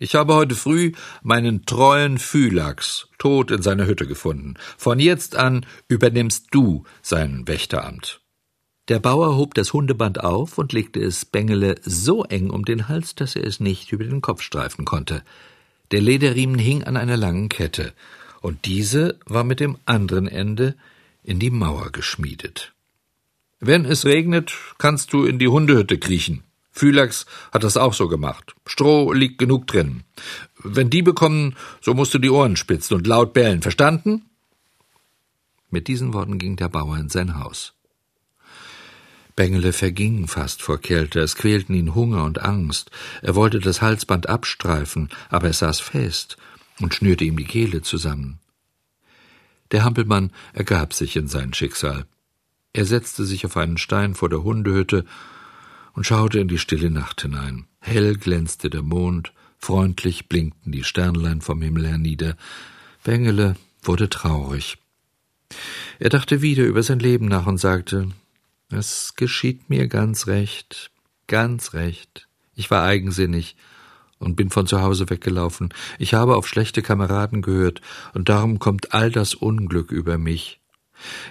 Ich 0.00 0.16
habe 0.16 0.34
heute 0.34 0.54
früh 0.54 0.92
meinen 1.22 1.64
treuen 1.64 2.18
Phylax 2.18 3.08
tot 3.16 3.50
in 3.50 3.62
seiner 3.62 3.86
Hütte 3.86 4.06
gefunden. 4.06 4.56
Von 4.76 5.00
jetzt 5.00 5.34
an 5.34 5.64
übernimmst 5.88 6.48
du 6.50 6.84
sein 7.00 7.48
Wächteramt. 7.48 8.19
Der 8.90 8.98
Bauer 8.98 9.36
hob 9.36 9.54
das 9.54 9.72
Hundeband 9.72 10.24
auf 10.24 10.58
und 10.58 10.72
legte 10.72 10.98
es 10.98 11.24
Bengele 11.24 11.76
so 11.82 12.24
eng 12.24 12.50
um 12.50 12.64
den 12.64 12.88
Hals, 12.88 13.14
dass 13.14 13.36
er 13.36 13.44
es 13.44 13.60
nicht 13.60 13.92
über 13.92 14.02
den 14.02 14.20
Kopf 14.20 14.42
streifen 14.42 14.84
konnte. 14.84 15.22
Der 15.92 16.00
Lederriemen 16.00 16.58
hing 16.58 16.82
an 16.82 16.96
einer 16.96 17.16
langen 17.16 17.48
Kette, 17.48 17.92
und 18.40 18.64
diese 18.64 19.20
war 19.26 19.44
mit 19.44 19.60
dem 19.60 19.78
anderen 19.86 20.26
Ende 20.26 20.74
in 21.22 21.38
die 21.38 21.50
Mauer 21.50 21.92
geschmiedet. 21.92 22.72
Wenn 23.60 23.84
es 23.84 24.06
regnet, 24.06 24.54
kannst 24.78 25.12
du 25.12 25.24
in 25.24 25.38
die 25.38 25.46
Hundehütte 25.46 25.98
kriechen. 25.98 26.42
Phylax 26.72 27.26
hat 27.52 27.62
das 27.62 27.76
auch 27.76 27.94
so 27.94 28.08
gemacht. 28.08 28.56
Stroh 28.66 29.12
liegt 29.12 29.38
genug 29.38 29.68
drin. 29.68 30.02
Wenn 30.64 30.90
die 30.90 31.02
bekommen, 31.02 31.54
so 31.80 31.94
musst 31.94 32.12
du 32.14 32.18
die 32.18 32.30
Ohren 32.30 32.56
spitzen 32.56 32.96
und 32.96 33.06
laut 33.06 33.34
bellen. 33.34 33.62
Verstanden? 33.62 34.24
Mit 35.70 35.86
diesen 35.86 36.12
Worten 36.12 36.38
ging 36.38 36.56
der 36.56 36.68
Bauer 36.68 36.96
in 36.96 37.08
sein 37.08 37.38
Haus. 37.38 37.74
Bengele 39.36 39.72
verging 39.72 40.26
fast 40.26 40.62
vor 40.62 40.78
Kälte, 40.80 41.20
es 41.20 41.36
quälten 41.36 41.74
ihn 41.74 41.94
Hunger 41.94 42.24
und 42.24 42.40
Angst. 42.42 42.90
Er 43.22 43.34
wollte 43.34 43.60
das 43.60 43.82
Halsband 43.82 44.28
abstreifen, 44.28 45.08
aber 45.28 45.48
es 45.48 45.60
saß 45.60 45.80
fest 45.80 46.36
und 46.80 46.94
schnürte 46.94 47.24
ihm 47.24 47.36
die 47.36 47.44
Kehle 47.44 47.82
zusammen. 47.82 48.38
Der 49.70 49.84
Hampelmann 49.84 50.32
ergab 50.52 50.92
sich 50.94 51.16
in 51.16 51.28
sein 51.28 51.54
Schicksal. 51.54 52.06
Er 52.72 52.84
setzte 52.84 53.24
sich 53.24 53.46
auf 53.46 53.56
einen 53.56 53.78
Stein 53.78 54.14
vor 54.14 54.28
der 54.28 54.42
Hundehütte 54.42 55.04
und 55.92 56.04
schaute 56.04 56.40
in 56.40 56.48
die 56.48 56.58
stille 56.58 56.90
Nacht 56.90 57.22
hinein. 57.22 57.66
Hell 57.80 58.16
glänzte 58.16 58.70
der 58.70 58.82
Mond, 58.82 59.32
freundlich 59.58 60.28
blinkten 60.28 60.72
die 60.72 60.84
Sternlein 60.84 61.40
vom 61.40 61.62
Himmel 61.62 61.86
hernieder. 61.86 62.36
Bengele 63.04 63.56
wurde 63.82 64.08
traurig. 64.08 64.78
Er 65.98 66.10
dachte 66.10 66.42
wieder 66.42 66.64
über 66.64 66.82
sein 66.82 67.00
Leben 67.00 67.26
nach 67.26 67.46
und 67.46 67.58
sagte, 67.58 68.08
es 68.70 69.14
geschieht 69.16 69.68
mir 69.68 69.88
ganz 69.88 70.26
recht, 70.26 70.90
ganz 71.26 71.74
recht. 71.74 72.28
Ich 72.54 72.70
war 72.70 72.84
eigensinnig 72.84 73.56
und 74.18 74.36
bin 74.36 74.50
von 74.50 74.66
zu 74.66 74.82
Hause 74.82 75.10
weggelaufen. 75.10 75.72
Ich 75.98 76.14
habe 76.14 76.36
auf 76.36 76.46
schlechte 76.46 76.82
Kameraden 76.82 77.42
gehört, 77.42 77.80
und 78.14 78.28
darum 78.28 78.58
kommt 78.58 78.92
all 78.94 79.10
das 79.10 79.34
Unglück 79.34 79.90
über 79.90 80.18
mich. 80.18 80.60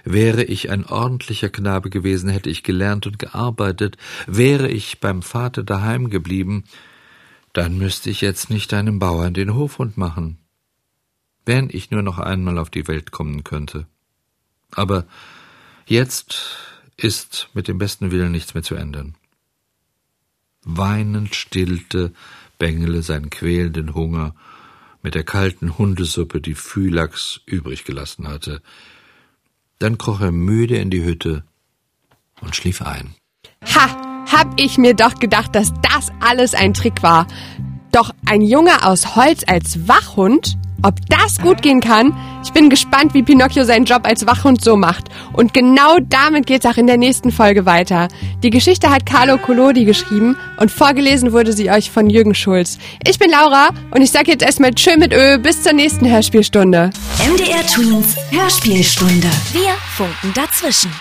Wäre 0.03 0.43
ich 0.43 0.71
ein 0.71 0.85
ordentlicher 0.85 1.49
Knabe 1.49 1.89
gewesen, 1.89 2.29
hätte 2.29 2.49
ich 2.49 2.63
gelernt 2.63 3.05
und 3.05 3.19
gearbeitet, 3.19 3.97
wäre 4.25 4.67
ich 4.69 4.99
beim 4.99 5.21
Vater 5.21 5.63
daheim 5.63 6.09
geblieben, 6.09 6.63
dann 7.53 7.77
müsste 7.77 8.09
ich 8.09 8.21
jetzt 8.21 8.49
nicht 8.49 8.73
einem 8.73 8.99
Bauern 8.99 9.33
den 9.33 9.53
Hofhund 9.53 9.97
machen. 9.97 10.39
Wenn 11.45 11.69
ich 11.71 11.91
nur 11.91 12.01
noch 12.01 12.19
einmal 12.19 12.57
auf 12.57 12.69
die 12.69 12.87
Welt 12.87 13.11
kommen 13.11 13.43
könnte. 13.43 13.87
Aber 14.71 15.05
jetzt 15.85 16.57
ist 17.03 17.49
mit 17.53 17.67
dem 17.67 17.77
besten 17.77 18.11
Willen 18.11 18.31
nichts 18.31 18.53
mehr 18.53 18.63
zu 18.63 18.75
ändern. 18.75 19.15
Weinend 20.63 21.35
stillte 21.35 22.13
Bengele 22.57 23.01
seinen 23.01 23.29
quälenden 23.29 23.93
Hunger 23.95 24.35
mit 25.01 25.15
der 25.15 25.23
kalten 25.23 25.77
Hundesuppe, 25.77 26.41
die 26.41 26.55
Phylax 26.55 27.41
übrig 27.45 27.85
gelassen 27.85 28.27
hatte. 28.27 28.61
Dann 29.79 29.97
kroch 29.97 30.19
er 30.19 30.31
müde 30.31 30.77
in 30.77 30.89
die 30.89 31.03
Hütte 31.03 31.43
und 32.41 32.55
schlief 32.55 32.81
ein. 32.81 33.15
Ha, 33.63 34.25
hab 34.29 34.59
ich 34.59 34.77
mir 34.77 34.93
doch 34.93 35.15
gedacht, 35.15 35.55
dass 35.55 35.73
das 35.81 36.11
alles 36.19 36.53
ein 36.53 36.73
Trick 36.73 37.01
war. 37.01 37.27
Doch 37.91 38.11
ein 38.25 38.41
Junge 38.41 38.85
aus 38.85 39.15
Holz 39.15 39.43
als 39.47 39.87
Wachhund? 39.87 40.57
Ob 40.83 40.95
das 41.09 41.39
gut 41.39 41.61
gehen 41.61 41.81
kann? 41.81 42.13
Ich 42.43 42.53
bin 42.53 42.69
gespannt, 42.69 43.13
wie 43.13 43.23
Pinocchio 43.23 43.63
seinen 43.63 43.85
Job 43.85 44.05
als 44.05 44.25
Wachhund 44.25 44.63
so 44.63 44.77
macht. 44.77 45.05
Und 45.33 45.53
genau 45.53 45.97
damit 46.01 46.47
geht's 46.47 46.65
auch 46.65 46.77
in 46.77 46.87
der 46.87 46.97
nächsten 46.97 47.31
Folge 47.31 47.65
weiter. 47.65 48.07
Die 48.43 48.49
Geschichte 48.49 48.89
hat 48.89 49.05
Carlo 49.05 49.37
Collodi 49.37 49.85
geschrieben 49.85 50.37
und 50.57 50.71
vorgelesen 50.71 51.33
wurde 51.33 51.53
sie 51.53 51.69
euch 51.69 51.91
von 51.91 52.09
Jürgen 52.09 52.35
Schulz. 52.35 52.77
Ich 53.05 53.19
bin 53.19 53.29
Laura 53.29 53.69
und 53.91 54.01
ich 54.01 54.11
sage 54.11 54.31
jetzt 54.31 54.43
erstmal 54.43 54.73
Tschö 54.73 54.97
mit 54.97 55.13
Ö 55.13 55.37
bis 55.37 55.63
zur 55.63 55.73
nächsten 55.73 56.09
Hörspielstunde. 56.09 56.91
MDR 57.19 57.65
Twins 57.67 58.15
Hörspielstunde. 58.31 59.27
Wir 59.53 59.73
funken 59.95 60.33
dazwischen. 60.33 60.91